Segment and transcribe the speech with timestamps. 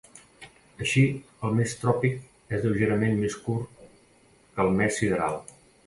[0.85, 1.03] Així
[1.49, 5.43] el mes tròpic és lleugerament més curt que el mes sideral.